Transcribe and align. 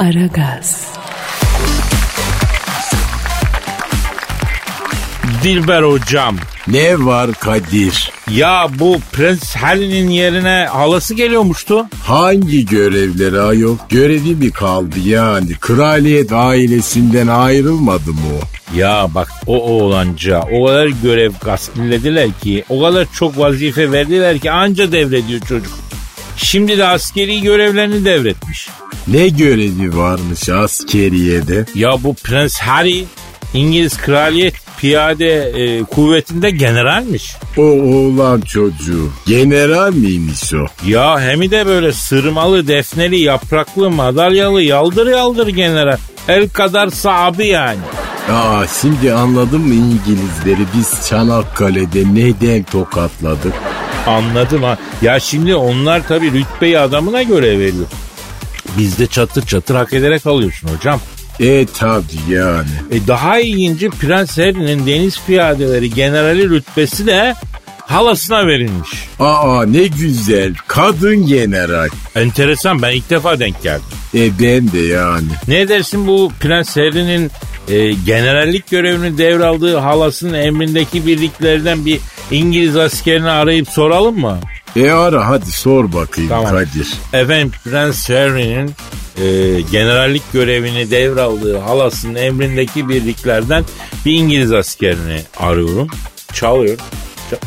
Aragaz, 0.00 0.86
Dilber 5.42 5.82
hocam. 5.82 6.36
Ne 6.66 7.04
var 7.04 7.32
Kadir? 7.32 8.12
Ya 8.30 8.66
bu 8.78 8.98
Prens 9.12 9.56
Harry'nin 9.56 10.10
yerine 10.10 10.66
halası 10.70 11.14
geliyormuştu. 11.14 11.86
Hangi 12.04 12.66
görevleri 12.66 13.40
ayol? 13.40 13.76
Görevi 13.88 14.34
mi 14.34 14.50
kaldı 14.50 14.98
yani? 15.04 15.52
Kraliyet 15.60 16.32
ailesinden 16.32 17.26
ayrılmadı 17.26 18.10
mı 18.10 18.20
o? 18.40 18.76
Ya 18.78 19.08
bak 19.14 19.28
o 19.46 19.62
oğlanca 19.62 20.42
o 20.52 20.66
kadar 20.66 20.86
görev 20.86 21.32
gaspillediler 21.44 22.28
ki 22.42 22.64
o 22.68 22.82
kadar 22.82 23.06
çok 23.14 23.38
vazife 23.38 23.92
verdiler 23.92 24.38
ki 24.38 24.50
anca 24.50 24.92
devrediyor 24.92 25.40
çocuk. 25.40 25.89
Şimdi 26.44 26.78
de 26.78 26.86
askeri 26.86 27.40
görevlerini 27.40 28.04
devretmiş. 28.04 28.68
Ne 29.08 29.28
görevi 29.28 29.96
varmış 29.96 30.48
askeriyede? 30.48 31.66
Ya 31.74 31.92
bu 32.02 32.14
Prens 32.14 32.58
Harry 32.60 33.04
İngiliz 33.54 33.96
kraliyet 33.96 34.54
piyade 34.78 35.40
e, 35.42 35.82
kuvvetinde 35.82 36.50
generalmiş. 36.50 37.34
O 37.56 37.62
oğlan 37.62 38.40
çocuğu. 38.40 39.10
General 39.26 39.92
miymiş 39.92 40.54
o? 40.54 40.66
Ya 40.86 41.20
hem 41.20 41.50
de 41.50 41.66
böyle 41.66 41.92
sırmalı, 41.92 42.68
defneli, 42.68 43.20
yapraklı, 43.20 43.90
madalyalı, 43.90 44.62
yaldır 44.62 45.06
yaldır 45.06 45.48
general. 45.48 45.98
El 46.28 46.48
kadar 46.48 46.88
sahibi 46.88 47.46
yani. 47.46 47.80
Aa 48.32 48.64
şimdi 48.80 49.12
anladın 49.12 49.60
mı 49.60 49.74
İngilizleri 49.74 50.66
biz 50.76 51.08
Çanakkale'de 51.08 52.04
neden 52.14 52.62
tokatladık? 52.62 53.54
Anladım 54.06 54.62
ha. 54.62 54.78
Ya 55.02 55.20
şimdi 55.20 55.54
onlar 55.54 56.08
tabii 56.08 56.32
rütbeyi 56.32 56.78
adamına 56.78 57.22
göre 57.22 57.58
veriyor. 57.58 57.86
Bizde 58.78 59.06
çatır 59.06 59.46
çatır 59.46 59.74
hak 59.74 59.92
ederek 59.92 60.26
alıyorsun 60.26 60.68
hocam. 60.68 61.00
E 61.40 61.66
tabi 61.66 62.04
yani. 62.28 62.68
E 62.90 63.06
daha 63.06 63.40
ilginci 63.40 63.90
Prens 63.90 64.38
Harry'nin 64.38 64.86
deniz 64.86 65.20
piyadeleri 65.26 65.94
generali 65.94 66.50
rütbesi 66.50 67.06
de 67.06 67.34
halasına 67.86 68.46
verilmiş. 68.46 68.90
Aa 69.20 69.64
ne 69.66 69.86
güzel 69.86 70.54
kadın 70.66 71.26
general. 71.26 71.88
Enteresan 72.14 72.82
ben 72.82 72.90
ilk 72.90 73.10
defa 73.10 73.38
denk 73.38 73.62
geldim. 73.62 73.84
E 74.14 74.38
ben 74.38 74.72
de 74.72 74.78
yani. 74.78 75.28
Ne 75.48 75.68
dersin 75.68 76.06
bu 76.06 76.32
Prens 76.40 76.76
Harry'nin 76.76 77.30
e, 77.68 77.92
generallik 77.92 78.70
görevini 78.70 79.18
devraldığı 79.18 79.76
halasının 79.76 80.34
emrindeki 80.34 81.06
birliklerden 81.06 81.86
bir 81.86 82.00
İngiliz 82.30 82.76
askerini 82.76 83.30
arayıp 83.30 83.68
soralım 83.68 84.18
mı? 84.20 84.38
E 84.76 84.90
ara 84.90 85.28
hadi 85.28 85.52
sor 85.52 85.92
bakayım 85.92 86.30
Tamam. 86.30 86.50
Kadir. 86.50 86.88
Efendim 87.12 87.52
Prens 87.64 88.10
Harry'nin 88.10 88.70
e, 89.22 89.60
generallik 89.60 90.32
görevini 90.32 90.90
devraldığı 90.90 91.58
halasının 91.58 92.14
emrindeki 92.14 92.88
birliklerden 92.88 93.64
bir 94.06 94.12
İngiliz 94.12 94.52
askerini 94.52 95.20
arıyorum. 95.38 95.88
Çalıyor. 96.32 96.78
Çal- 97.30 97.38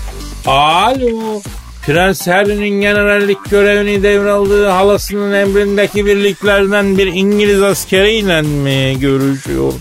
Alo. 0.52 1.42
Prens 1.86 2.28
Harry'nin 2.28 2.82
generallik 2.82 3.50
görevini 3.50 4.04
devraldığı 4.04 4.68
halasının 4.68 5.34
emrindeki 5.34 6.06
birliklerden 6.06 6.98
bir 6.98 7.08
İngiliz 7.08 7.62
askeriyle 7.62 8.42
mi 8.42 9.00
görüşüyor? 9.00 9.74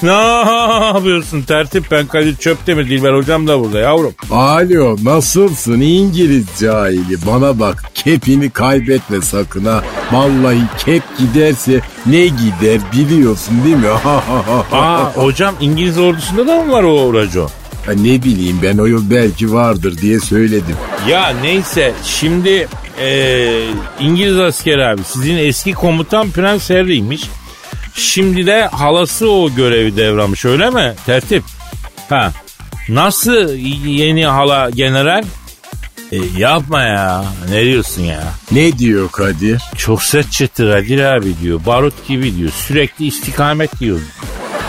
Ne 0.02 0.86
yapıyorsun 0.86 1.42
tertip 1.42 1.90
ben 1.90 2.06
Kadir 2.06 2.36
Çöptemir 2.36 2.90
Dilber 2.90 3.14
hocam 3.14 3.46
da 3.48 3.60
burada 3.60 3.78
yavrum. 3.78 4.14
Alo 4.30 4.96
nasılsın 5.04 5.80
İngiliz 5.80 6.46
cahili 6.60 7.16
bana 7.26 7.58
bak 7.60 7.84
kepini 7.94 8.50
kaybetme 8.50 9.20
sakın 9.20 9.64
ha. 9.64 9.84
Vallahi 10.12 10.58
kep 10.84 11.02
giderse 11.18 11.80
ne 12.06 12.26
gider 12.26 12.80
biliyorsun 12.92 13.54
değil 13.64 13.76
mi? 13.76 13.88
Aa 14.72 15.12
hocam 15.14 15.54
İngiliz 15.60 15.98
ordusunda 15.98 16.46
da 16.46 16.62
mı 16.62 16.72
var 16.72 16.82
o 16.82 17.14
raco? 17.14 17.48
Ha, 17.86 17.92
ne 17.92 18.22
bileyim 18.22 18.58
ben 18.62 18.78
o 18.78 18.86
yıl 18.86 19.10
belki 19.10 19.52
vardır 19.52 19.98
diye 19.98 20.20
söyledim. 20.20 20.76
Ya 21.08 21.32
neyse 21.42 21.92
şimdi 22.04 22.68
eee, 23.00 23.64
İngiliz 24.00 24.38
askeri 24.38 24.86
abi 24.86 25.00
sizin 25.04 25.36
eski 25.36 25.72
komutan 25.72 26.30
Prens 26.30 26.70
Harry'ymiş. 26.70 27.22
Şimdi 27.94 28.46
de 28.46 28.66
halası 28.66 29.30
o 29.30 29.54
görevi 29.54 29.96
devramış 29.96 30.44
öyle 30.44 30.70
mi? 30.70 30.94
Tertip. 31.06 31.42
Ha. 32.08 32.32
Nasıl 32.88 33.54
yeni 33.86 34.26
hala 34.26 34.70
general? 34.70 35.24
E, 36.12 36.16
yapma 36.38 36.82
ya. 36.82 37.24
Ne 37.50 37.64
diyorsun 37.64 38.02
ya? 38.02 38.22
Ne 38.52 38.78
diyor 38.78 39.10
Kadir? 39.10 39.62
Çok 39.76 40.02
sert 40.02 40.32
çıtır 40.32 40.72
Kadir 40.72 41.04
abi 41.04 41.34
diyor. 41.42 41.60
Barut 41.66 42.08
gibi 42.08 42.36
diyor. 42.36 42.50
Sürekli 42.50 43.06
istikamet 43.06 43.80
diyor. 43.80 43.98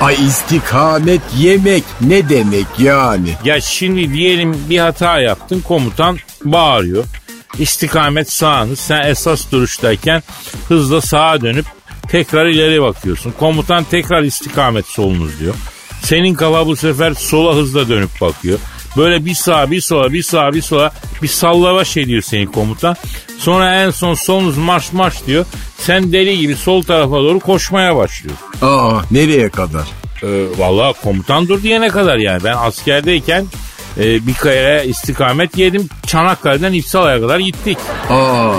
Ay 0.01 0.15
istikamet 0.27 1.21
yemek 1.37 1.83
ne 2.01 2.29
demek 2.29 2.67
yani? 2.79 3.29
Ya 3.45 3.61
şimdi 3.61 4.13
diyelim 4.13 4.57
bir 4.69 4.79
hata 4.79 5.19
yaptın 5.19 5.61
komutan 5.61 6.17
bağırıyor. 6.43 7.05
İstikamet 7.59 8.31
sağınız 8.31 8.79
sen 8.79 9.01
esas 9.01 9.51
duruştayken 9.51 10.23
hızla 10.67 11.01
sağa 11.01 11.41
dönüp 11.41 11.65
tekrar 12.11 12.45
ileri 12.45 12.81
bakıyorsun. 12.81 13.33
Komutan 13.39 13.83
tekrar 13.83 14.23
istikamet 14.23 14.85
solunuz 14.87 15.39
diyor. 15.39 15.55
Senin 16.03 16.33
kafa 16.33 16.67
bu 16.67 16.75
sefer 16.75 17.13
sola 17.13 17.55
hızla 17.55 17.89
dönüp 17.89 18.21
bakıyor. 18.21 18.59
Böyle 18.97 19.25
bir 19.25 19.33
sağa 19.33 19.71
bir 19.71 19.81
sola 19.81 20.13
bir 20.13 20.23
sağa 20.23 20.53
bir 20.53 20.61
sola 20.61 20.91
bir 21.21 21.27
sallavaş 21.27 21.97
ediyor 21.97 22.21
senin 22.21 22.45
komutan. 22.45 22.95
Sonra 23.37 23.75
en 23.75 23.89
son 23.89 24.13
solunuz 24.13 24.57
marş 24.57 24.93
marş 24.93 25.25
diyor. 25.27 25.45
Sen 25.77 26.11
deli 26.13 26.37
gibi 26.39 26.55
sol 26.55 26.81
tarafa 26.83 27.15
doğru 27.15 27.39
koşmaya 27.39 27.95
başlıyorsun. 27.95 28.47
Aa 28.61 29.01
nereye 29.11 29.49
kadar? 29.49 29.87
Ee, 30.23 30.45
Valla 30.57 30.93
komutan 31.03 31.47
dur 31.47 31.63
diyene 31.63 31.87
kadar 31.89 32.17
yani. 32.17 32.43
Ben 32.43 32.53
askerdeyken 32.57 33.45
e, 33.97 34.27
bir 34.27 34.33
kere 34.33 34.85
istikamet 34.87 35.57
yedim. 35.57 35.89
Çanakkale'den 36.07 36.73
İpsala'ya 36.73 37.21
kadar 37.21 37.39
gittik. 37.39 37.77
Aa 38.09 38.53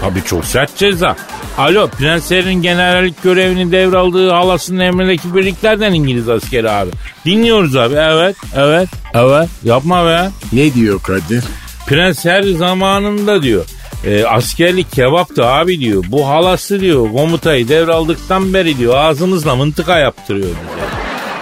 Tabii 0.00 0.24
çok 0.24 0.44
sert 0.44 0.76
ceza. 0.76 1.16
Alo 1.60 1.88
Prens 1.88 2.30
Harry'nin 2.30 2.62
generallik 2.62 3.22
görevini 3.22 3.72
devraldığı 3.72 4.30
halasının 4.30 4.78
emrindeki 4.78 5.34
birliklerden 5.34 5.92
İngiliz 5.92 6.28
askeri 6.28 6.70
abi. 6.70 6.90
Dinliyoruz 7.24 7.76
abi. 7.76 7.94
Evet, 7.94 8.36
evet, 8.56 8.88
evet. 9.14 9.48
Yapma 9.64 10.06
be. 10.06 10.30
ne 10.52 10.74
diyor 10.74 11.02
Kadir? 11.02 11.44
Prens 11.86 12.24
Harry 12.24 12.56
zamanında 12.56 13.42
diyor. 13.42 13.64
E, 14.06 14.24
askerlik 14.24 14.92
kebaptı 14.92 15.46
abi 15.46 15.80
diyor. 15.80 16.04
Bu 16.08 16.28
halası 16.28 16.80
diyor 16.80 17.12
komutayı 17.12 17.68
devraldıktan 17.68 18.54
beri 18.54 18.78
diyor 18.78 18.96
ağzımızla 18.96 19.56
mıntıka 19.56 19.98
yaptırıyor 19.98 20.48
bize. 20.48 20.86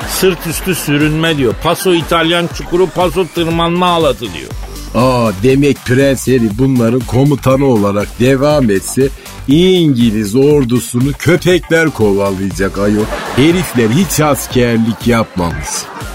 Sırt 0.08 0.46
üstü 0.46 0.74
sürünme 0.74 1.36
diyor. 1.36 1.54
Paso 1.62 1.92
İtalyan 1.94 2.48
çukuru 2.58 2.86
paso 2.86 3.26
tırmanma 3.34 3.90
halatı 3.90 4.20
diyor. 4.20 4.50
Aa 4.94 5.30
demek 5.42 5.76
Prens 5.84 6.28
Harry 6.28 6.48
bunların 6.58 7.00
komutanı 7.00 7.64
olarak 7.64 8.08
devam 8.20 8.70
etse 8.70 9.08
İngiliz 9.48 10.36
ordusunu 10.36 11.12
köpekler 11.18 11.90
kovalayacak 11.90 12.78
ayol. 12.78 13.04
Herifler 13.36 13.88
hiç 13.88 14.20
askerlik 14.20 15.06
yapmamış. 15.06 15.68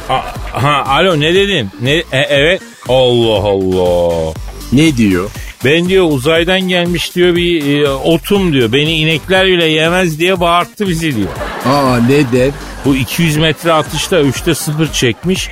A- 0.10 0.22
ha, 0.64 0.84
alo 0.88 1.20
ne 1.20 1.34
dedin? 1.34 1.70
Ne, 1.82 1.92
e- 1.92 2.06
evet. 2.30 2.62
Allah 2.90 3.48
Allah. 3.48 4.34
Ne 4.74 4.98
diyor? 4.98 5.30
Ben 5.66 5.90
diyor 5.90 6.06
uzaydan 6.12 6.62
gelmiş 6.62 7.16
diyor 7.16 7.36
bir 7.36 7.82
e, 7.84 7.90
otum 7.90 8.54
diyor. 8.54 8.72
Beni 8.72 8.94
inekler 8.98 9.48
bile 9.48 9.66
yemez 9.66 10.20
diye 10.20 10.40
bağırttı 10.40 10.88
bizi 10.88 11.16
diyor. 11.16 11.28
Aa 11.66 11.98
neden? 12.10 12.52
Bu 12.86 12.96
200 12.96 13.38
metre 13.38 13.74
atışta 13.74 14.22
3'te 14.22 14.56
0 14.56 14.92
çekmiş. 14.92 15.50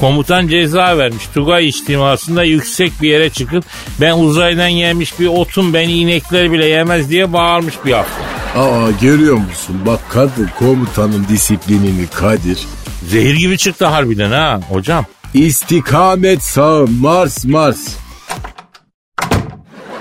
Komutan 0.00 0.48
ceza 0.48 0.98
vermiş. 0.98 1.26
Tugay 1.34 1.68
içtimasında 1.68 2.44
yüksek 2.44 2.92
bir 3.02 3.08
yere 3.08 3.30
çıkıp 3.30 3.64
ben 4.00 4.18
uzaydan 4.18 4.72
gelmiş 4.72 5.20
bir 5.20 5.26
otum 5.26 5.74
beni 5.74 5.92
inekler 5.92 6.52
bile 6.52 6.66
yemez 6.66 7.10
diye 7.10 7.32
bağırmış 7.32 7.74
bir 7.84 7.92
hafta. 7.92 8.24
Aa 8.60 8.90
görüyor 9.00 9.36
musun? 9.36 9.80
Bak 9.86 10.00
kadın 10.08 10.50
komutanın 10.58 11.26
disiplinini 11.28 12.06
Kadir. 12.06 12.58
Zehir 13.08 13.34
gibi 13.34 13.58
çıktı 13.58 13.86
harbiden 13.86 14.30
ha 14.30 14.60
hocam. 14.68 15.04
İstikamet 15.34 16.42
sağ 16.42 16.84
Mars 17.00 17.44
Mars. 17.44 17.88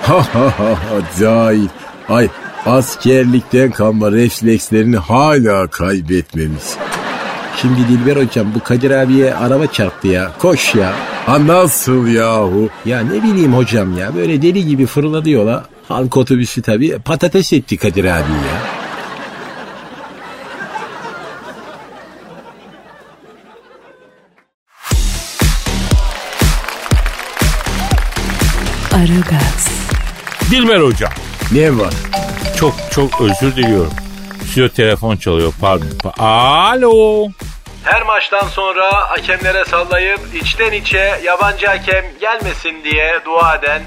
Ha 0.02 0.28
ha 0.34 0.54
ha 0.58 0.70
ha 0.70 1.00
cahil. 1.20 1.68
Ay 2.10 2.30
askerlikten 2.66 3.72
kalma 3.72 4.12
reflekslerini 4.12 4.98
hala 4.98 5.68
kaybetmemiş. 5.68 6.64
Şimdi 7.62 7.88
Dilber 7.88 8.16
hocam 8.16 8.48
bu 8.56 8.60
Kadir 8.60 8.92
abiye 8.92 9.36
araba 9.36 9.68
çarptı 9.68 10.08
ya. 10.08 10.32
Koş 10.40 10.76
ya. 10.76 10.94
Ha 11.26 11.48
nasıl 11.48 12.08
yahu? 12.08 12.70
Ya 12.86 13.00
ne 13.00 13.24
bileyim 13.24 13.54
hocam 13.54 13.98
ya 13.98 14.16
böyle 14.16 14.42
deli 14.42 14.66
gibi 14.68 14.86
fırladı 14.86 15.30
yola. 15.30 15.66
Halk 15.88 16.18
otobüsü 16.18 16.62
tabii 16.62 17.00
patates 17.06 17.54
etti 17.54 17.78
Kadir 17.78 18.06
abi 18.06 18.32
ya. 18.32 18.84
Aragaz, 28.94 29.68
Dilber 30.52 30.80
hocam 30.80 31.12
Ne 31.52 31.78
var? 31.78 31.94
Çok 32.60 32.74
çok 32.92 33.22
özür 33.22 33.56
diliyorum. 33.56 33.94
Stüdyo 34.46 34.70
telefon 34.70 35.18
çalıyor 35.18 35.54
pardon. 35.62 35.88
Alo. 36.20 37.28
Her 37.84 38.02
maçtan 38.02 38.48
sonra 38.48 38.92
hakemlere 39.10 39.66
sallayıp 39.66 40.20
içten 40.42 40.72
içe 40.72 41.20
yabancı 41.24 41.68
hakem 41.68 42.06
gelmesin 42.22 42.84
diye 42.84 43.20
dua 43.26 43.56
eden 43.56 43.82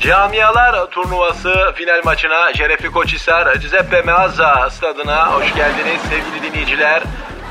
Camialar 0.00 0.90
turnuvası 0.90 1.54
final 1.74 2.00
maçına 2.04 2.54
Şerefli 2.54 2.90
Koçhisar 2.90 3.54
Giuseppe 3.56 4.02
Meazza 4.02 4.70
stadına 4.70 5.32
hoş 5.32 5.54
geldiniz 5.54 6.00
sevgili 6.10 6.52
dinleyiciler. 6.52 7.02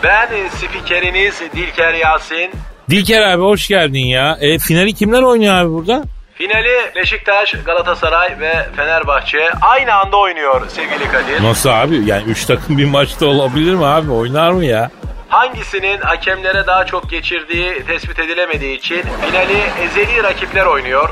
Ben 0.04 0.30
spikeriniz 0.50 1.42
Dilker 1.56 1.94
Yasin. 1.94 2.52
Dilker 2.90 3.22
abi 3.22 3.42
hoş 3.42 3.68
geldin 3.68 4.06
ya. 4.06 4.38
E, 4.42 4.60
finali 4.60 4.94
kimler 4.94 5.22
oynuyor 5.22 5.56
abi 5.56 5.72
burada? 5.74 6.04
Beşiktaş, 6.96 7.52
Galatasaray 7.66 8.40
ve 8.40 8.68
Fenerbahçe 8.76 9.50
aynı 9.62 9.94
anda 9.94 10.18
oynuyor 10.18 10.62
sevgili 10.70 11.12
Kadir. 11.12 11.44
Nasıl 11.44 11.70
abi? 11.70 12.02
Yani 12.06 12.24
3 12.24 12.46
takım 12.46 12.78
bir 12.78 12.86
maçta 12.86 13.26
olabilir 13.26 13.76
mi 13.76 13.86
abi? 13.86 14.12
Oynar 14.12 14.52
mı 14.52 14.66
ya? 14.66 14.92
Hangisinin 15.30 16.02
hakemlere 16.02 16.68
daha 16.68 16.86
çok 16.86 17.10
geçirdiği 17.10 17.86
tespit 17.88 18.20
edilemediği 18.20 18.78
için 18.78 19.02
finali 19.26 19.58
ezeli 19.84 20.24
rakipler 20.24 20.66
oynuyor. 20.66 21.10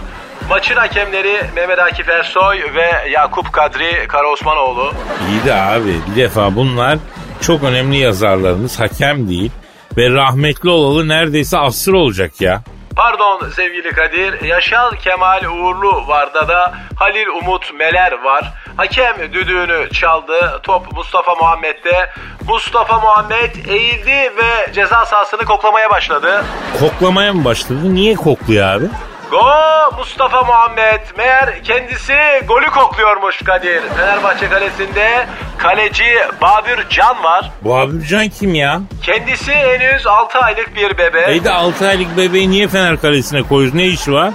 Maçın 0.50 0.76
hakemleri 0.76 1.42
Mehmet 1.56 1.80
Akif 1.80 2.10
Ersoy 2.10 2.58
ve 2.76 3.10
Yakup 3.10 3.54
Kadri 3.54 4.08
Karaosmanoğlu. 4.08 4.94
İyi 5.30 5.46
de 5.46 5.54
abi 5.54 5.96
bir 6.12 6.22
defa 6.22 6.56
bunlar 6.56 6.98
çok 7.42 7.64
önemli 7.64 7.98
yazarlarımız 7.98 8.80
hakem 8.80 9.30
değil. 9.30 9.52
Ve 9.98 10.10
rahmetli 10.10 10.70
olalı 10.70 11.08
neredeyse 11.08 11.58
asır 11.58 11.94
olacak 11.94 12.42
ya. 12.42 12.64
Pardon 12.96 13.50
sevgili 13.56 13.90
Kadir, 13.92 14.42
Yaşar 14.42 14.96
Kemal 14.98 15.44
Uğurlu 15.46 16.08
vardı 16.08 16.48
da 16.48 16.74
Halil 16.96 17.28
Umut 17.28 17.74
Meler 17.74 18.12
var. 18.12 18.54
Hakem 18.78 19.34
düdüğünü 19.34 19.90
çaldı. 19.90 20.60
Top 20.64 20.92
Mustafa 20.94 21.36
Muhammed'de. 21.36 22.10
Mustafa 22.48 23.00
Muhammed 23.00 23.56
eğildi 23.68 24.12
ve 24.38 24.74
ceza 24.74 25.06
sahasını 25.06 25.46
koklamaya 25.46 25.90
başladı. 25.90 26.44
Koklamaya 26.80 27.34
mı 27.34 27.46
başladı? 27.46 27.96
Niye 27.96 28.16
kokluyor 28.16 28.68
abi? 28.68 28.86
Go 29.34 29.98
Mustafa 29.98 30.44
Muhammed. 30.44 31.02
Meğer 31.18 31.64
kendisi 31.64 32.14
golü 32.48 32.66
kokluyormuş 32.66 33.38
Kadir. 33.38 33.82
Fenerbahçe 33.98 34.50
kalesinde 34.50 35.28
kaleci 35.58 36.06
Babür 36.42 36.90
Can 36.90 37.24
var. 37.24 37.52
Bu 37.62 37.90
Can 38.10 38.30
kim 38.30 38.56
ya? 38.56 38.82
Kendisi 39.04 39.52
henüz 39.54 40.08
6 40.08 40.40
aylık 40.40 40.76
bir 40.76 40.98
bebe. 40.98 41.32
İyi 41.32 41.44
de 41.44 41.52
6 41.52 41.88
aylık 41.88 42.18
bebeği 42.18 42.52
niye 42.52 42.68
Fener 42.68 43.02
kalesine 43.02 43.44
koyuyoruz? 43.44 43.76
Ne 43.76 43.86
işi 43.86 44.14
var? 44.14 44.34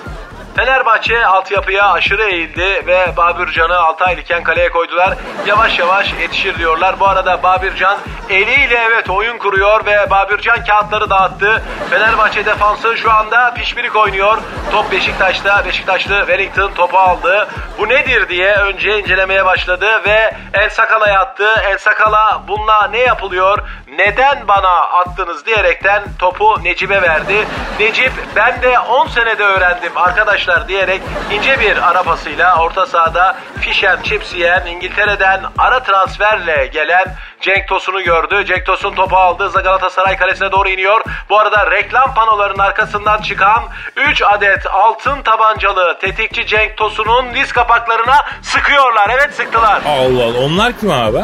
Fenerbahçe 0.59 1.27
altyapıya 1.27 1.93
aşırı 1.93 2.25
eğildi 2.25 2.87
ve 2.87 3.17
Babürcan'ı 3.17 3.79
6 3.79 4.05
aylıkken 4.05 4.43
kaleye 4.43 4.71
koydular. 4.71 5.15
Yavaş 5.47 5.79
yavaş 5.79 6.13
yetişir 6.21 6.59
diyorlar. 6.59 7.01
Bu 7.01 7.09
arada 7.09 7.43
Babürcan 7.43 7.99
eliyle 8.31 8.79
evet 8.91 9.11
oyun 9.11 9.39
kuruyor 9.39 9.87
ve 9.87 10.11
Babürcan 10.11 10.65
kağıtları 10.65 11.11
dağıttı. 11.11 11.63
Fenerbahçe 11.91 12.47
defansı 12.47 12.97
şu 12.97 13.13
anda 13.13 13.55
pişpirik 13.55 13.97
oynuyor. 13.97 14.39
Top 14.73 14.93
Beşiktaş'ta. 14.93 15.65
Beşiktaşlı 15.65 16.19
Wellington 16.19 16.73
topu 16.73 16.99
aldı. 16.99 17.49
Bu 17.79 17.89
nedir 17.89 18.29
diye 18.29 18.55
önce 18.55 18.99
incelemeye 18.99 19.45
başladı 19.45 19.87
ve 20.07 20.35
El 20.55 20.71
Sakala'ya 20.71 21.21
attı. 21.21 21.55
El 21.65 21.79
Sakala 21.79 22.43
bununla 22.49 22.89
ne 22.89 22.99
yapılıyor? 22.99 23.59
Neden 23.99 24.49
bana 24.49 24.71
attınız 24.71 25.47
diyerekten 25.47 26.03
topu 26.19 26.65
Necip'e 26.65 27.03
verdi. 27.03 27.47
Necip 27.81 28.13
ben 28.37 28.63
de 28.63 28.79
10 28.79 29.07
senede 29.07 29.45
öğrendim 29.45 29.93
arkadaşlar 29.97 30.48
diyerek 30.69 31.03
ince 31.33 31.61
bir 31.61 31.91
ara 31.91 32.03
pasıyla 32.03 32.63
orta 32.63 32.87
sahada 32.87 33.37
fişen 33.61 34.03
chips 34.03 34.35
yiyen 34.35 34.67
İngiltere'den 34.67 35.41
ara 35.59 35.83
transferle 35.83 36.67
gelen 36.67 37.15
Cenk 37.41 37.69
Tosun'u 37.69 38.03
gördü. 38.03 38.45
Cenk 38.47 38.67
Tosun 38.67 38.95
topu 38.95 39.17
aldı. 39.17 39.51
Galatasaray 39.63 40.17
kalesine 40.17 40.53
doğru 40.53 40.69
iniyor. 40.69 41.01
Bu 41.31 41.39
arada 41.39 41.71
reklam 41.71 42.15
panolarının 42.15 42.59
arkasından 42.63 43.23
çıkan 43.23 43.63
3 43.97 44.23
adet 44.23 44.67
altın 44.67 45.23
tabancalı 45.23 45.99
tetikçi 45.99 46.47
Cenk 46.47 46.77
Tosun'un 46.77 47.35
diz 47.35 47.53
kapaklarına 47.53 48.17
sıkıyorlar. 48.43 49.11
Evet 49.19 49.35
sıktılar. 49.35 49.83
Allah 49.87 50.25
Allah 50.25 50.39
onlar 50.39 50.73
kim 50.73 50.91
abi? 50.91 51.19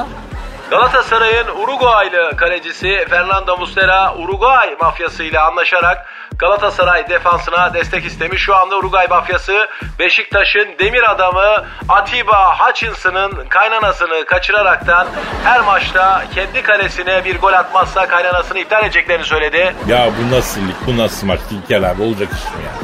Galatasaray'ın 0.70 1.46
Uruguaylı 1.62 2.36
kalecisi 2.36 3.06
Fernando 3.10 3.56
Muslera 3.56 4.14
Uruguay 4.14 4.76
mafyasıyla 4.80 5.46
anlaşarak 5.46 6.06
Galatasaray 6.38 7.08
defansına 7.08 7.74
destek 7.74 8.04
istemiş. 8.04 8.42
Şu 8.42 8.56
anda 8.56 8.76
Uruguay 8.76 9.06
mafyası 9.06 9.68
Beşiktaş'ın 9.98 10.68
demir 10.78 11.10
adamı 11.10 11.64
Atiba 11.88 12.58
Hutchinson'ın 12.58 13.48
kaynanasını 13.48 14.24
kaçıraraktan 14.26 15.06
her 15.44 15.60
maçta 15.60 16.24
kendi 16.34 16.62
kalesine 16.62 17.24
bir 17.24 17.40
gol 17.40 17.52
atmazsa 17.52 18.08
kaynanasını 18.08 18.58
iptal 18.58 18.82
edeceklerini 18.84 19.24
söyledi. 19.24 19.74
Ya 19.88 20.08
bu 20.22 20.36
nasıl 20.36 20.60
lig, 20.60 20.76
bu 20.86 20.98
nasıl 20.98 21.26
maç 21.26 21.40
İlker 21.50 21.82
abi 21.82 22.02
olacak 22.02 22.28
iş 22.32 22.44
mi 22.44 22.64
ya? 22.64 22.83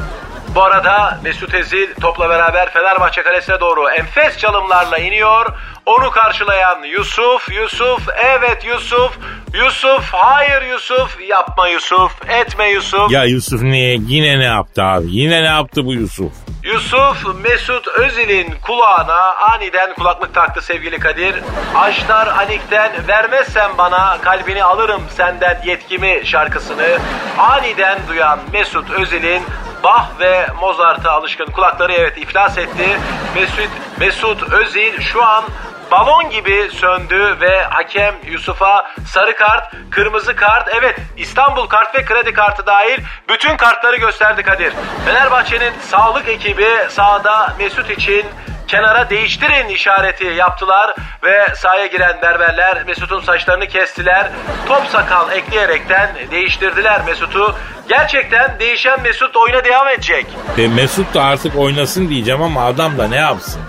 Bu 0.55 0.63
arada 0.63 1.19
Mesut 1.23 1.55
Ezil 1.55 1.95
topla 2.01 2.31
beraber 2.31 2.71
Fenerbahçe 2.71 3.23
kalesine 3.23 3.61
doğru 3.61 3.91
enfes 3.91 4.39
çalımlarla 4.39 4.99
iniyor. 4.99 5.47
Onu 5.87 6.11
karşılayan 6.11 6.83
Yusuf, 6.83 7.49
Yusuf, 7.53 8.09
evet 8.25 8.65
Yusuf, 8.65 9.19
Yusuf, 9.55 10.05
hayır 10.13 10.63
Yusuf, 10.63 11.21
yapma 11.29 11.69
Yusuf, 11.69 12.13
etme 12.29 12.69
Yusuf. 12.69 13.11
Ya 13.11 13.25
Yusuf 13.25 13.63
niye? 13.63 13.97
Yine 14.01 14.39
ne 14.39 14.45
yaptı 14.45 14.83
abi? 14.85 15.07
Yine 15.09 15.43
ne 15.43 15.47
yaptı 15.47 15.87
bu 15.87 15.95
Yusuf? 15.95 16.33
Yusuf 16.63 17.25
Mesut 17.45 17.89
Özil'in 17.89 18.55
kulağına 18.63 19.35
aniden 19.35 19.95
kulaklık 19.95 20.35
taktı 20.35 20.63
sevgili 20.63 20.99
Kadir. 20.99 21.35
Aştar 21.75 22.27
Anik'ten 22.27 22.93
vermezsen 23.09 23.71
bana 23.79 24.19
kalbini 24.21 24.65
alırım 24.65 25.03
senden 25.17 25.63
yetkimi 25.67 26.21
şarkısını 26.25 26.99
aniden 27.39 27.99
duyan 28.09 28.39
Mesut 28.53 28.91
Özil'in 28.91 29.43
Bach 29.85 30.05
ve 30.21 30.47
Mozart'a 30.61 31.11
alışkın 31.13 31.47
kulakları 31.47 31.93
evet 31.93 32.19
iflas 32.19 32.59
etti. 32.59 32.99
Mesut, 33.35 33.71
Mesut 33.99 34.53
Özil 34.53 35.01
şu 35.01 35.25
an 35.25 35.45
balon 35.91 36.31
gibi 36.31 36.71
söndü 36.73 37.37
ve 37.41 37.63
hakem 37.63 38.15
Yusuf'a 38.27 38.87
sarı 39.07 39.37
kart, 39.37 39.75
kırmızı 39.91 40.37
kart, 40.37 40.69
evet 40.79 40.97
İstanbul 41.17 41.67
kart 41.67 41.95
ve 41.95 42.05
kredi 42.05 42.33
kartı 42.33 42.67
dahil 42.67 42.99
bütün 43.29 43.57
kartları 43.57 43.97
gösterdi 43.97 44.43
Kadir. 44.43 44.73
Fenerbahçe'nin 45.05 45.73
sağlık 45.81 46.29
ekibi 46.29 46.69
sahada 46.89 47.55
Mesut 47.59 47.91
için 47.91 48.27
kenara 48.69 49.11
değiştirin 49.11 49.69
işareti 49.69 50.25
yaptılar 50.25 50.95
ve 51.23 51.55
sahaya 51.57 51.87
giren 51.87 52.19
berberler 52.23 52.85
Mesut'un 52.87 53.21
saçlarını 53.21 53.67
kestiler. 53.67 54.31
Top 54.69 54.87
sakal 54.87 55.33
ekleyerekten 55.33 56.11
değiştirdiler 56.31 57.05
Mesut'u. 57.07 57.55
Gerçekten 57.89 58.59
değişen 58.61 59.03
Mesut 59.03 59.37
oyuna 59.37 59.65
devam 59.65 59.89
edecek. 59.89 60.27
E 60.59 60.69
Mesut 60.69 61.15
da 61.15 61.23
artık 61.23 61.57
oynasın 61.57 62.09
diyeceğim 62.09 62.43
ama 62.43 62.65
adam 62.65 62.99
da 62.99 63.09
ne 63.09 63.17
yapsın? 63.17 63.63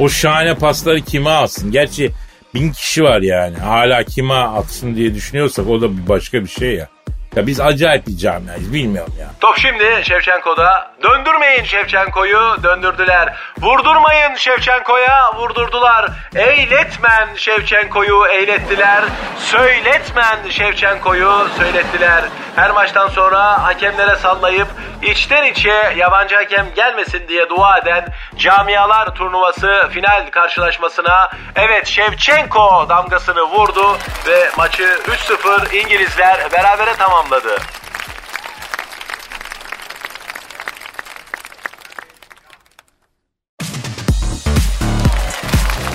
O 0.00 0.08
şahane 0.08 0.54
pasları 0.54 1.00
kime 1.00 1.30
alsın? 1.30 1.72
Gerçi 1.72 2.10
bin 2.54 2.72
kişi 2.72 3.04
var 3.04 3.20
yani. 3.20 3.56
Hala 3.56 4.04
kime 4.04 4.34
atsın 4.34 4.94
diye 4.94 5.14
düşünüyorsak 5.14 5.68
o 5.68 5.80
da 5.80 6.08
başka 6.08 6.42
bir 6.44 6.48
şey 6.48 6.74
ya. 6.74 6.88
Ya 7.36 7.46
biz 7.46 7.60
acayip 7.60 8.06
bir 8.06 8.16
camiayız 8.16 8.72
bilmiyorum 8.72 9.14
ya. 9.20 9.26
Top 9.40 9.58
şimdi 9.58 10.00
Şevçenko'da. 10.04 10.90
Döndürmeyin 11.02 11.64
Şevçenko'yu 11.64 12.56
döndürdüler. 12.62 13.34
Vurdurmayın 13.58 14.34
Şevçenko'ya 14.34 15.34
vurdurdular. 15.36 16.10
Eyletmen 16.34 17.28
Şevçenko'yu 17.36 18.26
eylettiler. 18.26 19.04
Söyletmen 19.38 20.38
Şevçenko'yu 20.50 21.48
söylettiler. 21.58 22.24
Her 22.56 22.70
maçtan 22.70 23.08
sonra 23.08 23.62
hakemlere 23.62 24.16
sallayıp 24.16 24.68
içten 25.02 25.44
içe 25.44 25.92
yabancı 25.96 26.36
hakem 26.36 26.66
gelmesin 26.76 27.28
diye 27.28 27.48
dua 27.48 27.78
eden 27.78 28.06
camialar 28.36 29.14
turnuvası 29.14 29.88
final 29.92 30.30
karşılaşmasına 30.30 31.30
evet 31.56 31.86
Şevçenko 31.86 32.86
damgasını 32.88 33.42
vurdu 33.42 33.98
ve 34.26 34.50
maçı 34.56 34.82
3-0 34.82 35.76
İngilizler 35.76 36.52
berabere 36.52 36.94
tamamladı. 37.20 37.62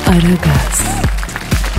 Aragaz. 0.08 0.86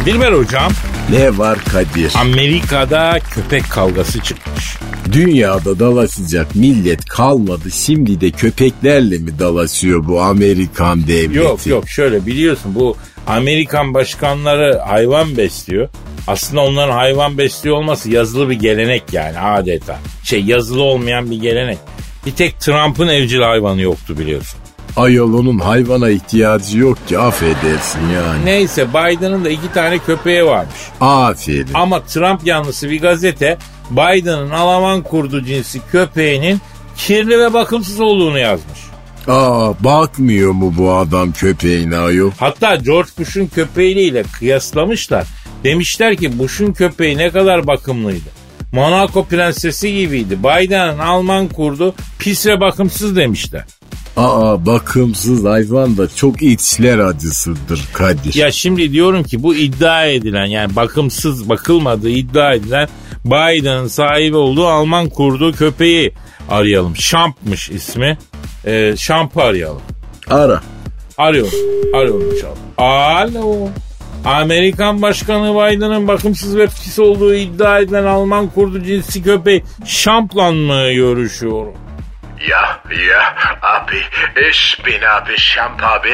Dilber 0.05 0.33
hocam. 0.33 0.73
Ne 1.11 1.38
var 1.38 1.59
Kadir? 1.73 2.12
Amerika'da 2.21 3.19
köpek 3.35 3.71
kavgası 3.71 4.23
çıkmış. 4.23 4.76
Dünyada 5.12 5.79
dalaşacak 5.79 6.55
millet 6.55 7.05
kalmadı. 7.05 7.71
Şimdi 7.71 8.21
de 8.21 8.31
köpeklerle 8.31 9.19
mi 9.19 9.38
dalaşıyor 9.38 10.07
bu 10.09 10.21
Amerikan 10.21 11.07
devleti? 11.07 11.38
Yok 11.38 11.67
yok 11.67 11.88
şöyle 11.88 12.26
biliyorsun 12.26 12.75
bu 12.75 12.97
Amerikan 13.26 13.95
başkanları 13.95 14.79
hayvan 14.79 15.37
besliyor. 15.37 15.88
Aslında 16.26 16.61
onların 16.61 16.92
hayvan 16.92 17.38
besliyor 17.38 17.76
olması 17.76 18.11
yazılı 18.11 18.50
bir 18.50 18.61
gelenek 18.61 19.02
yani 19.12 19.38
adeta. 19.38 19.99
Şey 20.25 20.45
yazılı 20.45 20.83
olmayan 20.83 21.30
bir 21.30 21.40
gelenek. 21.40 21.78
Bir 22.26 22.33
tek 22.33 22.61
Trump'ın 22.61 23.09
evcil 23.09 23.40
hayvanı 23.40 23.80
yoktu 23.80 24.18
biliyorsun. 24.18 24.61
Ayol 24.97 25.35
onun 25.35 25.59
hayvana 25.59 26.11
ihtiyacı 26.11 26.78
yok 26.78 27.09
ki 27.09 27.18
affedersin 27.18 28.00
yani. 28.14 28.45
Neyse 28.45 28.88
Biden'ın 28.88 29.45
da 29.45 29.50
iki 29.50 29.73
tane 29.73 29.99
köpeği 29.99 30.45
varmış. 30.45 30.75
Aferin. 31.00 31.68
Ama 31.75 32.02
Trump 32.02 32.47
yanlısı 32.47 32.90
bir 32.90 33.00
gazete 33.00 33.59
Biden'ın 33.90 34.50
Alman 34.50 35.02
kurdu 35.02 35.45
cinsi 35.45 35.80
köpeğinin 35.92 36.61
kirli 36.97 37.38
ve 37.38 37.52
bakımsız 37.52 38.00
olduğunu 38.00 38.38
yazmış. 38.38 38.78
Aa 39.28 39.85
bakmıyor 39.85 40.52
mu 40.52 40.75
bu 40.78 40.92
adam 40.92 41.33
köpeğine 41.33 41.97
ayol? 41.97 42.30
Hatta 42.38 42.76
George 42.76 43.11
Bush'un 43.18 43.47
köpeğiyle 43.47 44.23
kıyaslamışlar. 44.23 45.26
Demişler 45.64 46.16
ki 46.16 46.38
Bush'un 46.38 46.72
köpeği 46.72 47.18
ne 47.18 47.30
kadar 47.30 47.66
bakımlıydı. 47.66 48.28
Monaco 48.72 49.25
prensesi 49.25 49.94
gibiydi. 49.94 50.38
Biden'ın 50.38 50.98
Alman 50.98 51.48
kurdu 51.48 51.94
pis 52.18 52.46
ve 52.46 52.60
bakımsız 52.60 53.16
demişler. 53.16 53.64
Aa 54.16 54.66
bakımsız 54.66 55.44
hayvan 55.44 55.96
da 55.96 56.08
çok 56.08 56.42
içler 56.42 56.98
acısıdır 56.98 57.84
Kadir. 57.92 58.34
Ya 58.34 58.52
şimdi 58.52 58.92
diyorum 58.92 59.22
ki 59.22 59.42
bu 59.42 59.54
iddia 59.54 60.06
edilen 60.06 60.46
yani 60.46 60.76
bakımsız 60.76 61.48
bakılmadığı 61.48 62.10
iddia 62.10 62.52
edilen 62.54 62.88
Biden'ın 63.25 63.86
sahibi 63.86 64.36
olduğu 64.36 64.66
Alman 64.66 65.08
kurdu 65.08 65.52
köpeği 65.52 66.12
arayalım. 66.48 66.96
Şamp'mış 66.96 67.70
ismi. 67.70 68.18
Ee, 68.66 68.94
Şamp'ı 68.98 69.42
arayalım. 69.42 69.82
Ara. 70.28 70.62
Arıyorum. 71.18 71.52
Arıyorum 71.94 72.34
inşallah. 72.34 72.56
Alo. 72.78 73.68
Amerikan 74.26 75.02
Başkanı 75.02 75.54
Biden'ın 75.54 76.09
bakımsız 76.09 76.56
ve 76.56 76.66
pis 76.66 76.99
olduğu 76.99 77.35
iddia 77.35 77.78
edilen 77.78 78.04
Alman 78.04 78.47
kurdu 78.47 78.83
cinsi 78.83 79.23
köpeği 79.23 79.64
Şamp'la 79.85 80.52
mı 80.52 80.92
görüşüyorum? 80.92 81.75
Ja, 82.49 82.80
ja, 83.11 83.35
abi, 83.62 83.97
ich 84.50 84.87
bin 84.87 85.02
abi 85.02 85.37
Champ 85.37 85.83
abi. 85.83 86.11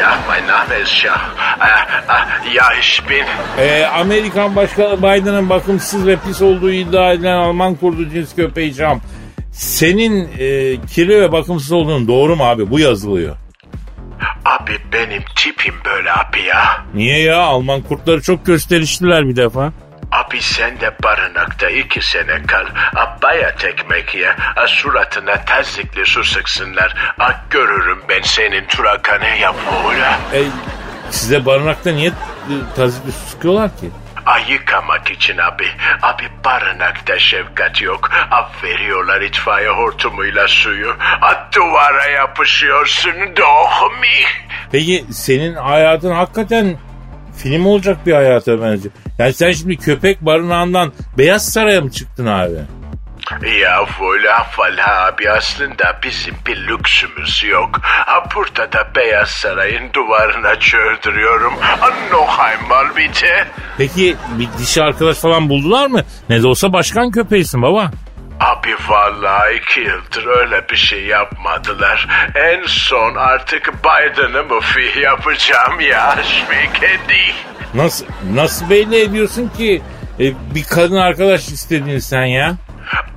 Ja, 0.00 0.18
mein 0.28 0.46
Name 0.46 0.82
ist. 0.82 1.04
Äh, 1.04 1.08
äh, 1.08 2.54
ja, 2.54 2.74
ich 2.80 3.10
bin. 3.10 3.24
Ee, 3.58 3.84
Amerikan 3.84 4.56
Başkanı 4.56 4.98
Biden'ın 4.98 5.50
bakımsız 5.50 6.06
ve 6.06 6.16
pis 6.16 6.42
olduğu 6.42 6.70
iddia 6.70 7.12
edilen 7.12 7.36
Alman 7.36 7.74
kurdu 7.74 8.08
cins 8.08 8.34
köpeği 8.34 8.74
Şamp. 8.74 9.02
Senin 9.52 10.28
e, 10.38 10.76
kirli 10.94 11.20
ve 11.20 11.32
bakımsız 11.32 11.72
olduğun 11.72 12.08
doğru 12.08 12.36
mu 12.36 12.44
abi? 12.44 12.70
Bu 12.70 12.78
yazılıyor. 12.78 13.36
Abi 14.62 14.78
benim 14.92 15.22
tipim 15.36 15.74
böyle 15.84 16.12
abi 16.12 16.42
ya. 16.42 16.84
Niye 16.94 17.22
ya? 17.22 17.38
Alman 17.38 17.82
kurtları 17.82 18.22
çok 18.22 18.46
gösterişliler 18.46 19.28
bir 19.28 19.36
defa. 19.36 19.72
Abi 20.12 20.40
sen 20.40 20.80
de 20.80 20.94
barınakta 21.02 21.70
iki 21.70 22.02
sene 22.02 22.42
kal. 22.42 22.66
A 22.96 23.22
bayat 23.22 23.64
ekmek 23.64 24.14
ye. 24.14 24.28
A 24.56 24.66
suratına 24.66 25.44
tazikli 25.44 26.06
su 26.06 26.24
sıksınlar. 26.24 27.14
A 27.18 27.30
görürüm 27.50 27.98
ben 28.08 28.22
senin 28.22 28.64
turakanı 28.66 29.28
yapma 29.40 29.90
öyle. 29.90 30.06
E, 30.44 30.48
size 31.10 31.46
barınakta 31.46 31.90
niye 31.92 32.08
e, 32.08 32.54
tazikli 32.76 33.12
su 33.12 33.30
sıkıyorlar 33.30 33.76
ki? 33.76 33.90
A 34.26 34.38
yıkamak 34.38 35.10
için 35.10 35.38
abi. 35.38 35.66
Abi 36.02 36.22
barınakta 36.44 37.18
şefkat 37.18 37.82
yok. 37.82 38.10
A 38.30 38.64
veriyorlar 38.66 39.20
itfaiye 39.20 39.68
hortumuyla 39.70 40.48
suyu. 40.48 40.96
A 41.22 41.52
duvara 41.56 42.06
yapışıyorsun 42.06 43.14
dohmi. 43.36 44.18
Peki 44.72 45.04
senin 45.10 45.54
hayatın 45.54 46.10
hakikaten 46.12 46.76
film 47.36 47.66
olacak 47.66 48.06
bir 48.06 48.12
hayata 48.12 48.62
benziyor. 48.62 48.94
Yani 49.18 49.32
sen 49.32 49.52
şimdi 49.52 49.76
köpek 49.76 50.20
barınağından 50.20 50.92
Beyaz 51.18 51.52
Saray'a 51.52 51.80
mı 51.80 51.90
çıktın 51.90 52.26
abi? 52.26 52.58
Ya 53.60 53.86
vola 54.00 54.44
fala 54.44 55.06
abi 55.06 55.30
aslında 55.30 55.98
bizim 56.02 56.34
bir 56.46 56.56
lüksümüz 56.66 57.44
yok. 57.44 57.80
Ha 57.82 58.24
burada 58.34 58.72
da 58.72 58.94
Beyaz 58.96 59.28
Saray'ın 59.28 59.92
duvarına 59.92 60.60
çöldürüyorum. 60.60 61.52
Ha 61.60 61.90
noch 62.12 62.38
einmal 62.50 62.96
bitte. 62.96 63.46
Peki 63.78 64.16
bir 64.38 64.48
dişi 64.58 64.82
arkadaş 64.82 65.18
falan 65.18 65.48
buldular 65.48 65.86
mı? 65.86 66.02
Ne 66.28 66.42
de 66.42 66.46
olsa 66.46 66.72
başkan 66.72 67.10
köpeğisin 67.10 67.62
baba. 67.62 67.90
Abi 68.40 68.74
vallahi 68.88 69.54
iki 69.54 69.80
yıldır 69.80 70.26
öyle 70.26 70.68
bir 70.70 70.76
şey 70.76 71.04
yapmadılar. 71.06 72.08
En 72.34 72.62
son 72.66 73.14
artık 73.14 73.72
Biden'ı 73.84 74.44
mı 74.44 74.60
fi 74.60 75.00
yapacağım 75.00 75.80
ya 75.80 76.16
şmikedi. 76.24 77.20
Nasıl 77.74 78.04
nasıl 78.34 78.70
belli 78.70 79.00
ediyorsun 79.00 79.48
ki 79.56 79.82
e, 80.20 80.24
bir 80.54 80.64
kadın 80.64 80.96
arkadaş 80.96 81.48
istediğini 81.48 82.00
sen 82.00 82.24
ya? 82.24 82.54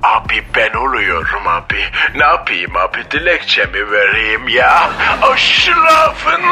Abi 0.06 0.42
ben 0.56 0.78
oluyorum 0.78 1.48
abi. 1.48 1.80
Ne 2.18 2.24
yapayım 2.24 2.76
abi 2.76 2.98
dilekçemi 3.10 3.90
vereyim 3.90 4.48
ya. 4.48 4.90
Aşrafın. 5.22 6.42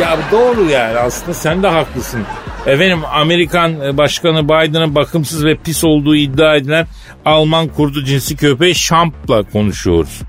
Ya 0.00 0.18
doğru 0.32 0.70
yani 0.70 0.98
aslında 0.98 1.34
sen 1.34 1.62
de 1.62 1.68
haklısın. 1.68 2.26
Efendim 2.66 3.00
Amerikan 3.12 3.80
e, 3.80 3.96
Başkanı 3.96 4.44
Biden'ın 4.44 4.94
bakımsız 4.94 5.44
ve 5.44 5.56
pis 5.56 5.84
olduğu 5.84 6.16
iddia 6.16 6.56
edilen 6.56 6.86
Alman 7.24 7.68
kurdu 7.68 8.04
cinsi 8.04 8.36
köpeği 8.36 8.74
Şamp'la 8.74 9.42
konuşuyoruz. 9.42 10.22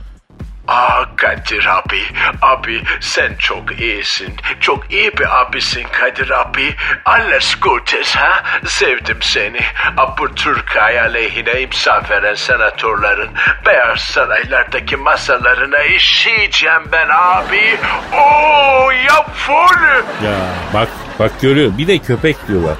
Aa 0.69 1.05
Kadir 1.15 1.65
abi, 1.65 2.01
abi 2.41 2.81
sen 2.99 3.31
çok 3.39 3.79
iyisin. 3.81 4.33
Çok 4.59 4.91
iyi 4.91 5.17
bir 5.17 5.41
abisin 5.41 5.83
Kadir 5.91 6.29
abi. 6.29 6.75
Alles 7.05 7.55
Gutes 7.61 8.15
ha. 8.15 8.43
Sevdim 8.65 9.17
seni. 9.21 9.59
A, 9.97 10.17
bu 10.17 10.35
Türkiye 10.35 11.01
aleyhine 11.01 11.61
imza 11.61 12.01
veren 12.09 12.35
senatörlerin 12.35 13.29
Beyaz 13.65 13.99
Saraylardaki 13.99 14.95
masalarına 14.95 15.79
işeyeceğim 15.83 16.81
ben 16.91 17.07
abi. 17.11 17.77
Oo 18.13 18.91
ya 18.91 19.25
full. 19.33 19.83
Ya 20.25 20.35
bak 20.73 20.87
bak 21.19 21.31
görüyor 21.41 21.71
bir 21.77 21.87
de 21.87 21.97
köpek 21.97 22.47
diyorlar. 22.47 22.75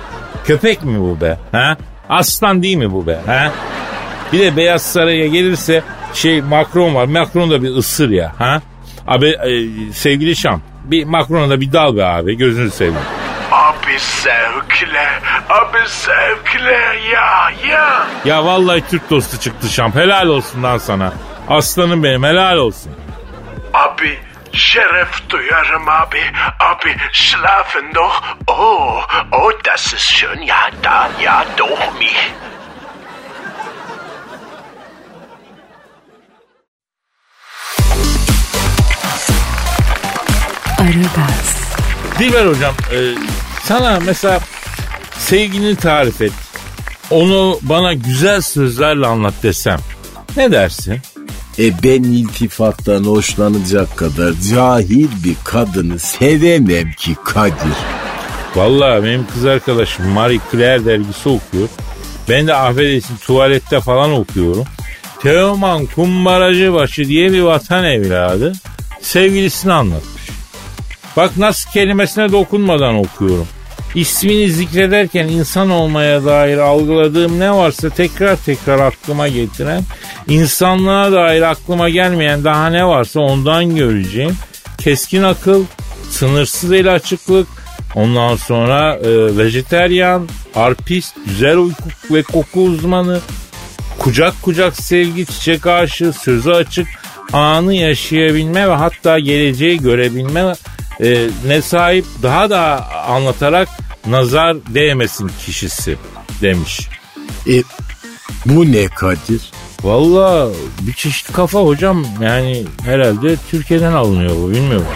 Köpek 0.48 0.84
mi 0.84 1.00
bu 1.00 1.22
be? 1.22 1.38
Ha? 1.51 1.77
Aslan 2.10 2.63
değil 2.63 2.77
mi 2.77 2.91
bu 2.91 3.08
be? 3.08 3.17
Ha? 3.25 3.51
Bir 4.34 4.39
de 4.39 4.58
Beyaz 4.58 4.81
Saray'a 4.93 5.27
gelirse 5.27 5.84
şey 6.13 6.42
Macron 6.42 6.96
var. 6.96 7.06
Macron 7.06 7.51
da 7.51 7.63
bir 7.63 7.70
ısır 7.75 8.10
ya. 8.10 8.34
Ha? 8.38 8.62
Abi 9.08 9.28
e, 9.30 9.94
sevgili 9.94 10.36
Şam 10.36 10.62
bir 10.84 11.06
Macron'a 11.06 11.50
da 11.50 11.62
bir 11.62 11.74
dal 11.74 11.98
be 11.98 12.06
abi 12.06 12.38
gözünü 12.38 12.72
seveyim. 12.72 13.00
Abi 13.51 14.00
zevkle, 14.00 15.10
abi 15.50 15.78
zevkle 15.88 17.00
ya 17.13 17.51
ya. 17.70 18.08
Ya 18.25 18.46
vallahi 18.46 18.84
Türk 18.89 19.10
dostu 19.10 19.39
çıktı 19.39 19.70
Şam. 19.70 19.96
Helal 19.96 20.28
olsun 20.28 20.63
lan 20.63 20.78
sana. 20.78 21.13
Aslanım 21.50 22.04
benim 22.04 22.24
helal 22.24 22.58
olsun. 22.58 22.92
Abi 23.74 24.20
şeref 24.51 25.30
duyarım 25.30 25.89
abi. 25.89 26.22
Abi 26.60 26.96
schlafen 27.12 27.96
doch. 27.96 28.24
Oh, 28.48 29.08
oh 29.32 29.51
das 29.66 29.94
ist 29.94 30.12
schön. 30.12 30.42
Ja, 30.42 30.70
da, 30.84 31.10
ja, 31.24 31.46
doch 31.58 32.00
mich. 32.00 32.32
Aragaz, 41.00 41.56
Dilber 42.20 42.46
hocam 42.46 42.74
e, 42.94 42.98
sana 43.63 44.00
mesela 44.06 44.39
sevgilini 45.18 45.75
tarif 45.75 46.22
et. 46.22 46.32
Onu 47.10 47.60
bana 47.62 47.94
güzel 47.94 48.41
sözlerle 48.41 49.08
anlat 49.08 49.34
desem. 49.44 49.79
Ne 50.38 50.51
dersin? 50.51 50.98
E 51.60 51.84
ben 51.84 52.03
iltifattan 52.03 53.03
hoşlanacak 53.03 53.98
kadar 53.98 54.34
cahil 54.53 55.08
bir 55.24 55.36
kadını 55.44 56.00
sevemem 56.00 56.91
ki 56.91 57.15
Kadir. 57.25 57.77
Vallahi 58.56 59.03
benim 59.03 59.27
kız 59.34 59.46
arkadaşım 59.46 60.08
Marie 60.08 60.39
Claire 60.51 60.86
dergisi 60.86 61.29
okuyor. 61.29 61.70
Ben 62.29 62.48
de 62.48 62.53
affedersin 62.53 63.18
tuvalette 63.18 63.79
falan 63.79 64.12
okuyorum. 64.12 64.65
Teoman 65.22 65.86
Kumbaracıbaşı 65.86 67.08
diye 67.08 67.32
bir 67.32 67.41
vatan 67.41 67.84
evladı 67.84 68.53
sevgilisini 69.01 69.74
anlatmış. 69.74 70.18
Bak 71.19 71.38
nasıl 71.38 71.71
kelimesine 71.71 72.31
dokunmadan 72.31 72.95
okuyorum. 72.95 73.47
İsmini 73.95 74.51
zikrederken 74.51 75.27
insan 75.27 75.69
olmaya 75.69 76.25
dair 76.25 76.57
algıladığım 76.57 77.39
ne 77.39 77.51
varsa 77.51 77.89
tekrar 77.89 78.35
tekrar 78.35 78.79
aklıma 78.79 79.27
getiren, 79.27 79.83
insanlığa 80.27 81.11
dair 81.11 81.41
aklıma 81.41 81.89
gelmeyen 81.89 82.43
daha 82.43 82.69
ne 82.69 82.85
varsa 82.85 83.19
ondan 83.19 83.75
göreceğim. 83.75 84.35
Keskin 84.77 85.23
akıl, 85.23 85.63
sınırsız 86.09 86.71
el 86.71 86.93
açıklık, 86.93 87.47
ondan 87.95 88.35
sonra 88.35 88.95
e, 88.95 89.38
vejeteryan, 89.38 90.27
arpist, 90.55 91.15
güzel 91.25 91.57
uyku 91.57 91.83
ve 92.11 92.23
koku 92.23 92.63
uzmanı, 92.63 93.19
kucak 93.97 94.41
kucak 94.41 94.75
sevgi, 94.75 95.25
çiçek 95.25 95.67
aşığı, 95.67 96.13
sözü 96.13 96.51
açık, 96.51 96.88
anı 97.33 97.73
yaşayabilme 97.73 98.69
ve 98.69 98.73
hatta 98.73 99.19
geleceği 99.19 99.79
görebilme 99.79 100.53
e, 101.03 101.29
ne 101.48 101.62
sahip 101.62 102.06
daha 102.24 102.50
da 102.50 102.88
anlatarak 103.08 103.70
nazar 104.08 104.58
değmesin 104.74 105.32
kişisi 105.46 105.98
demiş. 106.41 106.89
E 107.48 107.63
bu 108.46 108.72
ne 108.72 108.88
Kadir? 108.88 109.51
Valla 109.84 110.50
bir 110.82 110.94
çeşit 110.94 111.34
kafa 111.34 111.60
hocam 111.60 112.06
yani 112.22 112.65
herhalde 112.86 113.36
Türkiye'den 113.51 113.91
alınıyor 113.91 114.36
bu 114.36 114.50
bilmiyorum. 114.50 114.88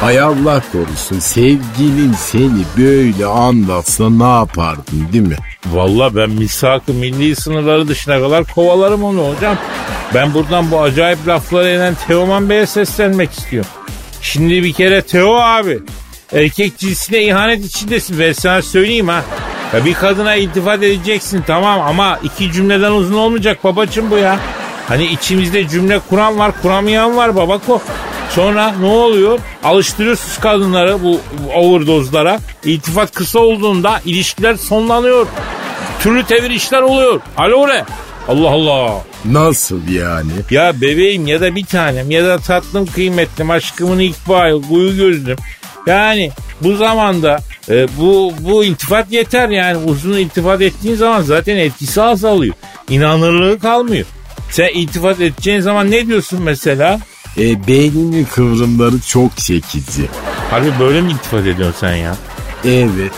Hay 0.00 0.20
Allah 0.20 0.62
korusun 0.72 1.18
sevgilin 1.18 2.12
seni 2.12 2.64
böyle 2.78 3.26
anlatsa 3.26 4.10
ne 4.10 4.38
yapardın 4.38 5.08
değil 5.12 5.26
mi? 5.26 5.36
Valla 5.66 6.16
ben 6.16 6.30
misak-ı 6.30 6.92
milli 6.94 7.36
sınırları 7.36 7.88
dışına 7.88 8.20
kadar 8.20 8.44
kovalarım 8.44 9.04
onu 9.04 9.28
hocam. 9.28 9.56
Ben 10.14 10.34
buradan 10.34 10.70
bu 10.70 10.80
acayip 10.80 11.28
lafları 11.28 11.68
eden 11.68 11.94
Teoman 12.06 12.50
Bey'e 12.50 12.66
seslenmek 12.66 13.30
istiyorum. 13.30 13.70
Şimdi 14.32 14.62
bir 14.62 14.72
kere 14.72 15.02
Teo 15.02 15.34
abi 15.34 15.80
erkek 16.32 16.78
cinsine 16.78 17.22
ihanet 17.22 17.64
içindesin 17.64 18.18
ben 18.18 18.32
sana 18.32 18.62
söyleyeyim 18.62 19.08
ha. 19.08 19.24
Ya 19.74 19.84
bir 19.84 19.94
kadına 19.94 20.34
iltifat 20.34 20.82
edeceksin 20.82 21.44
tamam 21.46 21.80
ama 21.80 22.18
iki 22.22 22.52
cümleden 22.52 22.92
uzun 22.92 23.14
olmayacak 23.14 23.64
babacım 23.64 24.10
bu 24.10 24.16
ya. 24.16 24.38
Hani 24.88 25.06
içimizde 25.06 25.68
cümle 25.68 26.00
kuran 26.10 26.38
var 26.38 26.52
kuramayan 26.62 27.16
var 27.16 27.36
babako. 27.36 27.82
Sonra 28.30 28.74
ne 28.80 28.86
oluyor? 28.86 29.38
Alıştırıyorsunuz 29.64 30.38
kadınları 30.38 31.02
bu 31.02 31.20
overdozlara. 31.54 32.40
İltifat 32.64 33.14
kısa 33.14 33.38
olduğunda 33.38 34.00
ilişkiler 34.04 34.54
sonlanıyor. 34.54 35.26
Türlü 36.02 36.24
tevir 36.24 36.50
işler 36.50 36.82
oluyor. 36.82 37.20
Alo 37.36 37.68
re. 37.68 37.84
Allah 38.28 38.50
Allah. 38.50 39.02
Nasıl 39.24 39.88
yani? 39.88 40.30
Ya 40.50 40.80
bebeğim 40.80 41.26
ya 41.26 41.40
da 41.40 41.54
bir 41.56 41.64
tanem 41.64 42.10
ya 42.10 42.24
da 42.24 42.38
tatlım 42.38 42.86
kıymetlim 42.86 43.50
aşkımın 43.50 43.98
ikbal 43.98 44.62
kuyu 44.62 44.96
gözlüm. 44.96 45.36
Yani 45.86 46.30
bu 46.60 46.76
zamanda 46.76 47.40
e, 47.68 47.86
bu 47.98 48.32
bu 48.40 48.64
iltifat 48.64 49.12
yeter 49.12 49.48
yani 49.48 49.76
uzun 49.76 50.12
iltifat 50.12 50.62
ettiğin 50.62 50.94
zaman 50.94 51.22
zaten 51.22 51.56
etkisi 51.56 52.02
azalıyor. 52.02 52.54
İnanırlığı 52.88 53.58
kalmıyor. 53.58 54.06
Sen 54.50 54.68
iltifat 54.68 55.20
edeceğin 55.20 55.60
zaman 55.60 55.90
ne 55.90 56.06
diyorsun 56.06 56.42
mesela? 56.42 57.00
E, 57.38 57.66
beyninin 57.66 58.24
kıvrımları 58.24 59.00
çok 59.00 59.36
çekici. 59.36 60.02
Harbi 60.50 60.72
böyle 60.80 61.00
mi 61.00 61.10
iltifat 61.10 61.46
ediyorsun 61.46 61.76
sen 61.80 61.96
ya? 61.96 62.16
Evet. 62.64 63.12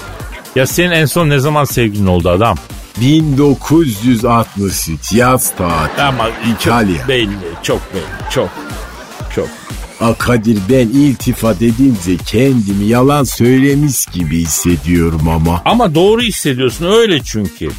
Ya 0.56 0.66
senin 0.66 0.90
en 0.90 1.06
son 1.06 1.28
ne 1.28 1.38
zaman 1.38 1.64
sevgilin 1.64 2.06
oldu 2.06 2.30
adam? 2.30 2.56
1963 3.00 5.12
yaz 5.12 5.52
tatili. 5.56 6.02
Ama 6.02 6.28
İtalya. 6.54 7.08
belli, 7.08 7.28
çok 7.62 7.94
belli, 7.94 8.30
çok, 8.30 8.48
çok. 9.34 9.48
A 10.00 10.14
Kadir 10.14 10.58
ben 10.70 10.88
iltifat 10.88 11.62
edince 11.62 12.16
kendimi 12.26 12.84
yalan 12.84 13.24
söylemiş 13.24 14.06
gibi 14.06 14.38
hissediyorum 14.38 15.28
ama. 15.28 15.62
Ama 15.64 15.94
doğru 15.94 16.20
hissediyorsun 16.20 16.86
öyle 16.92 17.20
çünkü. 17.24 17.70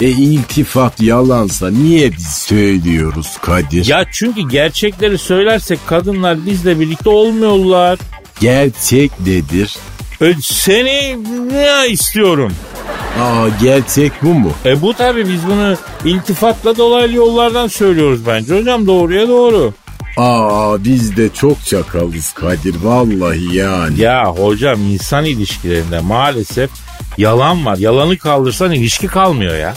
E 0.00 0.08
iltifat 0.08 1.00
yalansa 1.02 1.70
niye 1.70 2.12
biz 2.12 2.26
söylüyoruz 2.26 3.38
Kadir? 3.42 3.86
Ya 3.86 4.04
çünkü 4.12 4.48
gerçekleri 4.48 5.18
söylersek 5.18 5.78
kadınlar 5.86 6.46
bizle 6.46 6.80
birlikte 6.80 7.10
olmuyorlar. 7.10 7.98
Gerçek 8.40 9.20
nedir? 9.20 9.76
E, 10.22 10.34
seni 10.42 11.16
ne 11.52 11.88
istiyorum? 11.88 12.52
Aa 13.18 13.48
gerçek 13.62 14.12
bu 14.22 14.34
mu? 14.34 14.52
E 14.64 14.82
bu 14.82 14.94
tabii 14.94 15.28
biz 15.28 15.46
bunu 15.46 15.76
iltifatla 16.04 16.76
dolaylı 16.76 17.16
yollardan 17.16 17.66
söylüyoruz 17.68 18.26
bence. 18.26 18.58
Hocam 18.60 18.86
doğruya 18.86 19.28
doğru. 19.28 19.72
Aa 20.16 20.84
biz 20.84 21.16
de 21.16 21.28
çok 21.34 21.64
çakalız 21.66 22.32
Kadir 22.32 22.74
vallahi 22.82 23.56
yani. 23.56 24.00
Ya 24.00 24.24
hocam 24.26 24.80
insan 24.90 25.24
ilişkilerinde 25.24 26.00
maalesef 26.00 26.70
yalan 27.18 27.66
var. 27.66 27.76
Yalanı 27.76 28.18
kaldırsan 28.18 28.72
ilişki 28.72 29.06
kalmıyor 29.06 29.54
ya. 29.56 29.74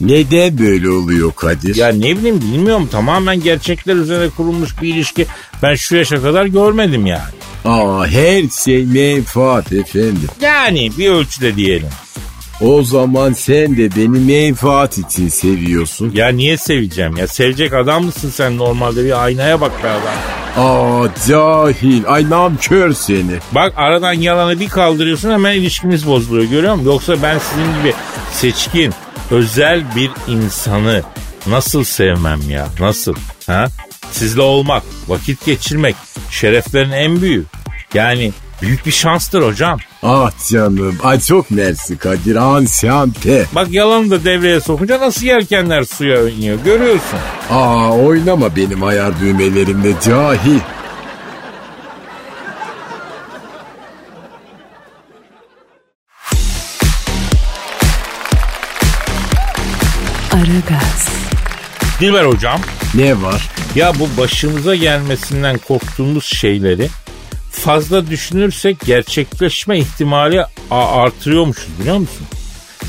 Neden 0.00 0.58
böyle 0.58 0.90
oluyor 0.90 1.32
Kadir? 1.36 1.76
Ya 1.76 1.88
ne 1.88 2.16
bileyim 2.18 2.40
bilmiyorum 2.40 2.88
tamamen 2.92 3.40
gerçekler 3.40 3.94
üzerine 3.96 4.28
kurulmuş 4.30 4.82
bir 4.82 4.94
ilişki 4.94 5.26
ben 5.62 5.74
şu 5.74 5.96
yaşa 5.96 6.22
kadar 6.22 6.46
görmedim 6.46 7.06
yani. 7.06 7.32
Aa 7.64 8.06
her 8.06 8.42
şey 8.64 8.84
menfaat 8.84 9.72
efendim. 9.72 10.28
Yani 10.40 10.90
bir 10.98 11.10
ölçüde 11.10 11.56
diyelim. 11.56 11.88
O 12.60 12.82
zaman 12.82 13.32
sen 13.32 13.76
de 13.76 13.96
beni 13.96 14.18
menfaat 14.18 14.98
için 14.98 15.28
seviyorsun. 15.28 16.10
Ya 16.14 16.28
niye 16.28 16.56
seveceğim 16.56 17.16
ya? 17.16 17.26
Sevecek 17.26 17.72
adam 17.74 18.04
mısın 18.04 18.30
sen 18.30 18.58
normalde? 18.58 19.04
Bir 19.04 19.24
aynaya 19.24 19.60
bak 19.60 19.72
be 19.84 19.88
adam. 19.88 20.14
Aa 20.56 21.08
cahil 21.28 22.02
ay 22.06 22.30
namkör 22.30 22.92
seni. 22.92 23.36
Bak 23.52 23.72
aradan 23.76 24.12
yalanı 24.12 24.60
bir 24.60 24.68
kaldırıyorsun 24.68 25.30
hemen 25.30 25.52
ilişkimiz 25.54 26.06
bozuluyor 26.06 26.50
görüyor 26.50 26.74
musun? 26.74 26.86
Yoksa 26.90 27.22
ben 27.22 27.38
sizin 27.38 27.78
gibi 27.80 27.94
seçkin, 28.32 28.94
özel 29.30 29.84
bir 29.96 30.10
insanı 30.28 31.02
nasıl 31.46 31.84
sevmem 31.84 32.40
ya? 32.50 32.68
Nasıl? 32.80 33.14
Ha? 33.46 33.66
Sizle 34.10 34.40
olmak, 34.42 34.82
vakit 35.08 35.46
geçirmek 35.46 35.96
şereflerin 36.30 36.92
en 36.92 37.20
büyüğü. 37.22 37.44
Yani 37.94 38.32
büyük 38.62 38.86
bir 38.86 38.92
şanstır 38.92 39.42
hocam. 39.42 39.78
Ah 40.08 40.30
canım 40.50 40.98
ay 41.02 41.20
çok 41.20 41.50
mersi 41.50 41.98
Kadir 41.98 42.36
ansiyante. 42.36 43.46
Bak 43.54 43.72
yalanı 43.72 44.10
da 44.10 44.24
devreye 44.24 44.60
sokunca 44.60 45.00
nasıl 45.00 45.26
yelkenler 45.26 45.84
suya 45.84 46.28
iniyor 46.28 46.58
görüyorsun. 46.64 47.18
Aa 47.50 47.92
oynama 47.92 48.56
benim 48.56 48.82
ayar 48.82 49.20
düğmelerimle 49.20 49.92
cahil. 50.04 50.58
Aragaz, 60.32 61.08
Dilber 62.00 62.24
hocam. 62.24 62.60
Ne 62.94 63.22
var? 63.22 63.50
Ya 63.74 63.92
bu 63.98 64.20
başımıza 64.22 64.74
gelmesinden 64.74 65.58
korktuğumuz 65.58 66.24
şeyleri 66.24 66.88
fazla 67.60 68.06
düşünürsek 68.10 68.80
gerçekleşme 68.80 69.78
ihtimali 69.78 70.44
artırıyormuşuz 70.70 71.68
biliyor 71.80 71.96
musun? 71.98 72.26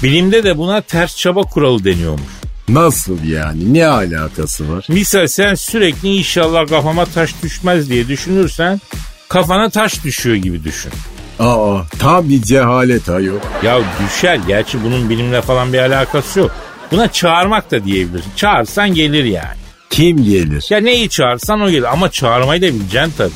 Bilimde 0.03 0.43
de 0.43 0.57
buna 0.57 0.81
ters 0.81 1.17
çaba 1.17 1.41
kuralı 1.41 1.83
deniyormuş. 1.83 2.31
Nasıl 2.69 3.23
yani? 3.23 3.73
Ne 3.73 3.87
alakası 3.87 4.71
var? 4.75 4.85
Misal 4.89 5.27
sen 5.27 5.55
sürekli 5.55 6.15
inşallah 6.15 6.67
kafama 6.67 7.05
taş 7.05 7.33
düşmez 7.43 7.89
diye 7.89 8.07
düşünürsen 8.07 8.81
kafana 9.29 9.69
taş 9.69 10.03
düşüyor 10.03 10.35
gibi 10.35 10.63
düşün. 10.63 10.91
Aa 11.39 11.77
tam 11.99 12.29
bir 12.29 12.41
cehalet 12.41 13.09
ayol. 13.09 13.39
Ya 13.63 13.79
düşer 14.07 14.39
gerçi 14.47 14.83
bunun 14.83 15.09
bilimle 15.09 15.41
falan 15.41 15.73
bir 15.73 15.79
alakası 15.79 16.39
yok. 16.39 16.51
Buna 16.91 17.11
çağırmak 17.11 17.71
da 17.71 17.85
diyebilirsin. 17.85 18.31
Çağırsan 18.35 18.93
gelir 18.93 19.23
yani. 19.23 19.57
Kim 19.89 20.23
gelir? 20.23 20.65
Ya 20.69 20.79
neyi 20.79 21.09
çağırsan 21.09 21.61
o 21.61 21.69
gelir 21.69 21.93
ama 21.93 22.11
çağırmayı 22.11 22.61
da 22.61 22.67
bileceksin 22.67 23.13
tabii. 23.17 23.31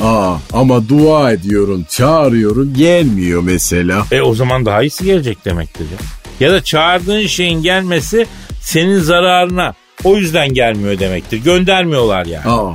Aa 0.00 0.36
ama 0.52 0.88
dua 0.88 1.32
ediyorum, 1.32 1.84
çağırıyorum 1.90 2.74
gelmiyor 2.74 3.42
mesela. 3.42 4.06
E 4.12 4.20
o 4.20 4.34
zaman 4.34 4.66
daha 4.66 4.82
iyisi 4.82 5.04
gelecek 5.04 5.44
demektir 5.44 5.84
ya. 5.84 5.98
Ya 6.40 6.52
da 6.52 6.64
çağırdığın 6.64 7.26
şeyin 7.26 7.62
gelmesi 7.62 8.26
senin 8.60 8.98
zararına. 8.98 9.74
O 10.04 10.16
yüzden 10.16 10.54
gelmiyor 10.54 10.98
demektir. 10.98 11.38
Göndermiyorlar 11.38 12.26
yani. 12.26 12.48
Aa 12.48 12.72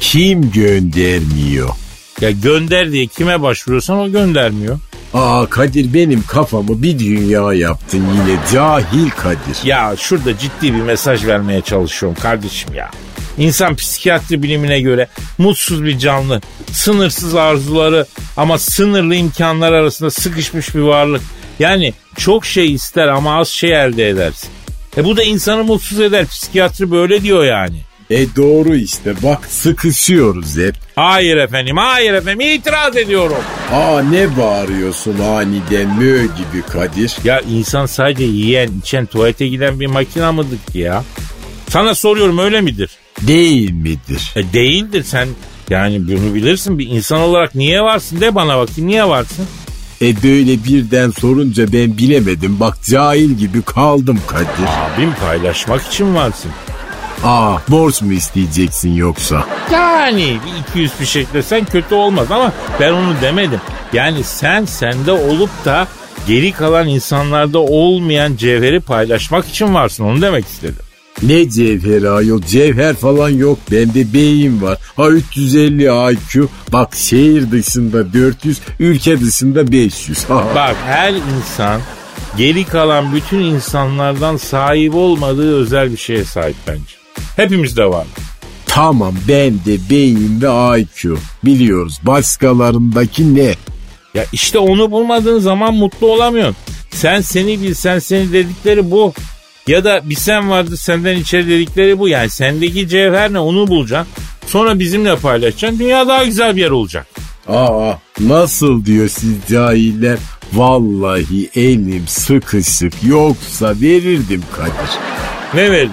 kim 0.00 0.50
göndermiyor? 0.50 1.68
Ya 2.20 2.30
gönder 2.30 2.92
diye 2.92 3.06
kime 3.06 3.42
başvuruyorsan 3.42 3.98
o 3.98 4.10
göndermiyor. 4.10 4.78
Aa 5.14 5.46
Kadir 5.50 5.94
benim 5.94 6.22
kafamı 6.22 6.82
bir 6.82 6.98
dünya 6.98 7.52
yaptın 7.52 7.98
yine 7.98 8.38
cahil 8.52 9.10
Kadir. 9.10 9.64
Ya 9.64 9.94
şurada 9.98 10.38
ciddi 10.38 10.74
bir 10.74 10.80
mesaj 10.82 11.26
vermeye 11.26 11.60
çalışıyorum 11.60 12.18
kardeşim 12.22 12.74
ya. 12.74 12.90
İnsan 13.38 13.76
psikiyatri 13.76 14.42
bilimine 14.42 14.80
göre 14.80 15.08
mutsuz 15.38 15.84
bir 15.84 15.98
canlı, 15.98 16.40
sınırsız 16.72 17.34
arzuları 17.34 18.06
ama 18.36 18.58
sınırlı 18.58 19.14
imkanlar 19.14 19.72
arasında 19.72 20.10
sıkışmış 20.10 20.74
bir 20.74 20.80
varlık. 20.80 21.22
Yani 21.58 21.94
çok 22.16 22.46
şey 22.46 22.72
ister 22.72 23.08
ama 23.08 23.38
az 23.38 23.48
şey 23.48 23.84
elde 23.84 24.08
edersin. 24.08 24.50
E 24.96 25.04
bu 25.04 25.16
da 25.16 25.22
insanı 25.22 25.64
mutsuz 25.64 26.00
eder. 26.00 26.26
Psikiyatri 26.26 26.90
böyle 26.90 27.22
diyor 27.22 27.44
yani. 27.44 27.80
E 28.10 28.36
doğru 28.36 28.74
işte 28.76 29.14
bak 29.22 29.46
sıkışıyoruz 29.46 30.56
hep. 30.56 30.74
Hayır 30.96 31.36
efendim, 31.36 31.76
hayır 31.76 32.12
efendim 32.12 32.40
itiraz 32.40 32.96
ediyorum. 32.96 33.36
Aa 33.72 34.02
ne 34.02 34.36
bağırıyorsun 34.36 35.18
aniden 35.18 35.88
mö 35.98 36.22
gibi 36.22 36.62
Kadir. 36.72 37.16
Ya 37.24 37.40
insan 37.40 37.86
sadece 37.86 38.24
yiyen, 38.24 38.70
içen, 38.82 39.06
tuvalete 39.06 39.46
giden 39.46 39.80
bir 39.80 39.86
makina 39.86 40.32
mıdır 40.32 40.58
ki 40.72 40.78
ya? 40.78 41.04
Sana 41.68 41.94
soruyorum 41.94 42.38
öyle 42.38 42.60
midir? 42.60 42.90
Değil 43.26 43.72
midir? 43.72 44.32
E 44.36 44.52
değildir 44.52 45.02
sen 45.02 45.28
yani 45.70 46.08
bunu 46.08 46.34
bilirsin 46.34 46.78
bir 46.78 46.86
insan 46.86 47.20
olarak 47.20 47.54
niye 47.54 47.82
varsın 47.82 48.20
de 48.20 48.34
bana 48.34 48.58
bakayım 48.58 48.90
niye 48.90 49.08
varsın? 49.08 49.46
E 50.02 50.22
böyle 50.22 50.64
birden 50.64 51.10
sorunca 51.10 51.72
ben 51.72 51.98
bilemedim. 51.98 52.60
Bak 52.60 52.78
cahil 52.90 53.30
gibi 53.30 53.62
kaldım 53.62 54.20
Kadir. 54.26 54.46
Abim 54.96 55.14
paylaşmak 55.20 55.86
için 55.86 56.14
varsın. 56.14 56.50
Aa 57.24 57.56
borç 57.68 58.02
mu 58.02 58.12
isteyeceksin 58.12 58.94
yoksa? 58.94 59.46
Yani 59.72 60.36
bir 60.46 60.70
200 60.70 60.92
bir 61.00 61.06
şeklesen 61.06 61.64
kötü 61.64 61.94
olmaz 61.94 62.30
ama 62.30 62.52
ben 62.80 62.92
onu 62.92 63.14
demedim. 63.22 63.60
Yani 63.92 64.24
sen 64.24 64.64
sende 64.64 65.12
olup 65.12 65.50
da 65.64 65.86
geri 66.26 66.52
kalan 66.52 66.88
insanlarda 66.88 67.58
olmayan 67.58 68.36
cevheri 68.36 68.80
paylaşmak 68.80 69.48
için 69.48 69.74
varsın 69.74 70.04
onu 70.04 70.22
demek 70.22 70.44
istedim. 70.46 70.82
Ne 71.22 71.50
cevher 71.50 72.02
ayol 72.02 72.42
cevher 72.42 72.94
falan 72.96 73.28
yok 73.28 73.58
bende 73.70 74.12
beyin 74.12 74.62
var. 74.62 74.78
Ha 74.96 75.08
350 75.08 75.82
IQ 76.12 76.48
bak 76.72 76.94
şehir 76.96 77.50
dışında 77.50 78.12
400 78.12 78.60
ülke 78.80 79.20
dışında 79.20 79.72
500. 79.72 80.24
Ha. 80.24 80.44
Bak 80.54 80.76
her 80.86 81.12
insan 81.12 81.80
geri 82.36 82.64
kalan 82.64 83.14
bütün 83.14 83.38
insanlardan 83.38 84.36
sahip 84.36 84.94
olmadığı 84.94 85.56
özel 85.56 85.92
bir 85.92 85.96
şeye 85.96 86.24
sahip 86.24 86.56
bence. 86.66 86.94
Hepimizde 87.36 87.84
var. 87.84 88.06
Tamam 88.66 89.14
bende 89.28 89.90
beyin 89.90 90.42
ve 90.42 90.80
IQ 90.80 91.16
biliyoruz 91.44 91.98
başkalarındaki 92.02 93.34
ne? 93.34 93.54
Ya 94.14 94.24
işte 94.32 94.58
onu 94.58 94.90
bulmadığın 94.90 95.38
zaman 95.38 95.74
mutlu 95.74 96.06
olamıyorsun. 96.12 96.56
Sen 96.90 97.20
seni 97.20 97.62
bil 97.62 97.74
sen 97.74 97.98
seni 97.98 98.32
dedikleri 98.32 98.90
bu. 98.90 99.12
Ya 99.66 99.84
da 99.84 100.00
bir 100.04 100.14
sen 100.14 100.50
vardı 100.50 100.76
senden 100.76 101.16
içeri 101.16 101.48
dedikleri 101.48 101.98
bu. 101.98 102.08
Yani 102.08 102.30
sendeki 102.30 102.88
cevher 102.88 103.32
ne 103.32 103.38
onu 103.38 103.68
bulacaksın. 103.68 104.12
Sonra 104.46 104.78
bizimle 104.78 105.16
paylaşacaksın. 105.16 105.78
Dünya 105.78 106.08
daha 106.08 106.24
güzel 106.24 106.56
bir 106.56 106.60
yer 106.60 106.70
olacak. 106.70 107.06
Aa 107.48 107.92
nasıl 108.20 108.84
diyor 108.84 109.08
siz 109.08 109.32
cahiller? 109.50 110.18
Vallahi 110.52 111.50
elim 111.54 112.04
sıkışık 112.08 112.92
yoksa 113.04 113.74
verirdim 113.80 114.42
Kadir. 114.56 114.90
Ne 115.54 115.70
verdi? 115.70 115.90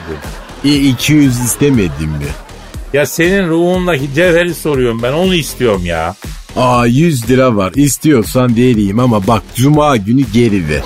E 0.66 0.76
200 0.76 1.40
istemedim 1.40 2.10
mi? 2.10 2.26
Ya 2.94 3.06
senin 3.06 3.48
ruhundaki 3.50 4.14
cevheri 4.16 4.56
soruyorum 4.56 5.04
ben 5.04 5.14
onu 5.14 5.34
istiyorum 5.36 5.86
ya. 5.86 6.16
Aa 6.56 6.86
100 6.86 7.30
lira 7.30 7.56
var 7.56 7.72
istiyorsan 7.76 8.56
vereyim 8.56 9.00
ama 9.00 9.28
bak 9.28 9.44
cuma 9.56 9.98
günü 9.98 10.22
geri 10.34 10.70
ver. 10.70 10.82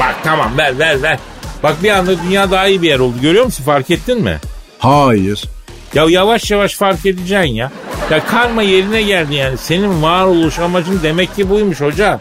Bak 0.00 0.16
tamam 0.24 0.58
ver 0.58 0.78
ver 0.78 1.02
ver. 1.02 1.18
Bak 1.62 1.82
bir 1.82 1.90
anda 1.90 2.22
dünya 2.22 2.50
daha 2.50 2.66
iyi 2.66 2.82
bir 2.82 2.88
yer 2.88 2.98
oldu 2.98 3.16
görüyor 3.22 3.44
musun 3.44 3.64
fark 3.64 3.90
ettin 3.90 4.22
mi? 4.22 4.38
Hayır. 4.78 5.44
Ya 5.94 6.04
yavaş 6.08 6.50
yavaş 6.50 6.74
fark 6.74 7.06
edeceksin 7.06 7.54
ya. 7.54 7.70
Ya 8.10 8.26
karma 8.26 8.62
yerine 8.62 9.02
geldi 9.02 9.34
yani. 9.34 9.58
Senin 9.58 10.02
varoluş 10.02 10.58
amacın 10.58 11.00
demek 11.02 11.36
ki 11.36 11.50
buymuş 11.50 11.80
hoca. 11.80 12.20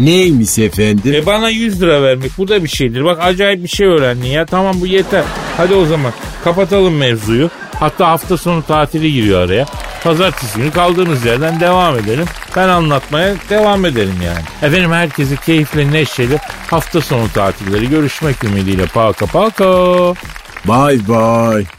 Neymiş 0.00 0.58
efendim? 0.58 1.14
E 1.14 1.26
bana 1.26 1.50
100 1.50 1.82
lira 1.82 2.02
vermek 2.02 2.30
bu 2.38 2.48
da 2.48 2.64
bir 2.64 2.68
şeydir. 2.68 3.04
Bak 3.04 3.18
acayip 3.22 3.62
bir 3.62 3.68
şey 3.68 3.86
öğrendin 3.86 4.26
ya. 4.26 4.46
Tamam 4.46 4.80
bu 4.80 4.86
yeter. 4.86 5.24
Hadi 5.56 5.74
o 5.74 5.86
zaman 5.86 6.12
kapatalım 6.44 6.96
mevzuyu. 6.96 7.50
Hatta 7.74 8.08
hafta 8.08 8.36
sonu 8.36 8.62
tatili 8.62 9.12
giriyor 9.12 9.40
araya. 9.40 9.66
Pazartesi 10.04 10.58
günü 10.58 10.70
kaldığımız 10.70 11.24
yerden 11.24 11.60
devam 11.60 11.98
edelim. 11.98 12.26
Ben 12.56 12.68
anlatmaya 12.68 13.34
devam 13.50 13.84
edelim 13.84 14.16
yani. 14.24 14.44
Efendim 14.62 14.92
herkese 14.92 15.36
keyifli 15.36 15.92
neşeli 15.92 16.38
hafta 16.70 17.00
sonu 17.00 17.32
tatilleri 17.32 17.88
görüşmek 17.88 18.44
ümidiyle. 18.44 18.86
Paka 18.86 19.26
paka. 19.26 19.64
Bye 20.64 21.08
bye. 21.08 21.77